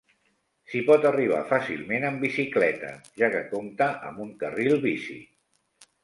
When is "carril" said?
4.45-4.73